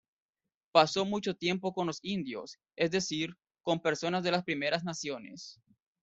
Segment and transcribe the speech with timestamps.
[0.71, 5.59] Pasó mucho tiempo con los indios, es decir, con personas de las Primeras Naciones.